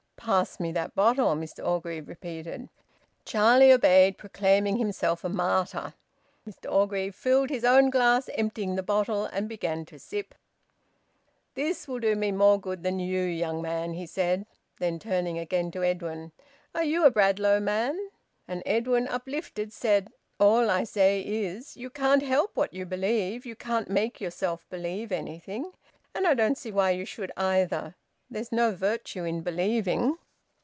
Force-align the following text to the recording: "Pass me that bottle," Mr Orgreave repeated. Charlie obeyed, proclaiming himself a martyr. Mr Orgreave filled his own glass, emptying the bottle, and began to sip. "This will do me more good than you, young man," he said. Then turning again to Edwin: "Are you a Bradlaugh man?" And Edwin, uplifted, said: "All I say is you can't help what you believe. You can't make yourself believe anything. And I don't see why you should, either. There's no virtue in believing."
"Pass 0.23 0.59
me 0.59 0.71
that 0.73 0.93
bottle," 0.93 1.35
Mr 1.35 1.67
Orgreave 1.67 2.07
repeated. 2.07 2.69
Charlie 3.25 3.71
obeyed, 3.73 4.19
proclaiming 4.19 4.77
himself 4.77 5.23
a 5.23 5.29
martyr. 5.29 5.95
Mr 6.47 6.71
Orgreave 6.71 7.15
filled 7.15 7.49
his 7.49 7.65
own 7.65 7.89
glass, 7.89 8.29
emptying 8.35 8.75
the 8.75 8.83
bottle, 8.83 9.25
and 9.25 9.49
began 9.49 9.83
to 9.85 9.97
sip. 9.97 10.35
"This 11.55 11.87
will 11.87 11.97
do 11.97 12.15
me 12.15 12.31
more 12.31 12.59
good 12.61 12.83
than 12.83 12.99
you, 12.99 13.21
young 13.23 13.63
man," 13.63 13.93
he 13.93 14.05
said. 14.05 14.45
Then 14.77 14.99
turning 14.99 15.39
again 15.39 15.71
to 15.71 15.83
Edwin: 15.83 16.33
"Are 16.75 16.83
you 16.83 17.03
a 17.03 17.09
Bradlaugh 17.09 17.59
man?" 17.59 17.97
And 18.47 18.61
Edwin, 18.63 19.07
uplifted, 19.07 19.73
said: 19.73 20.11
"All 20.39 20.69
I 20.69 20.83
say 20.83 21.21
is 21.21 21.75
you 21.75 21.89
can't 21.89 22.21
help 22.21 22.51
what 22.55 22.75
you 22.75 22.85
believe. 22.85 23.43
You 23.47 23.55
can't 23.55 23.89
make 23.89 24.21
yourself 24.21 24.69
believe 24.69 25.11
anything. 25.11 25.71
And 26.13 26.27
I 26.27 26.35
don't 26.35 26.59
see 26.59 26.71
why 26.71 26.91
you 26.91 27.05
should, 27.05 27.31
either. 27.35 27.95
There's 28.33 28.49
no 28.49 28.73
virtue 28.73 29.25
in 29.25 29.41
believing." 29.41 30.15